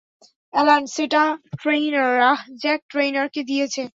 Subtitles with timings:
[0.53, 1.23] Alan সেটা
[1.61, 3.83] Trainer, আহ, Jack ট্রেইনারকে দিয়েছে।